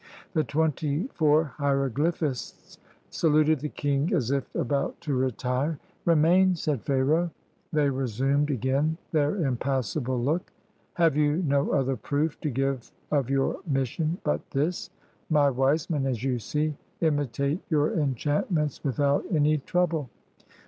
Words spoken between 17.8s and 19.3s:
enchant ments without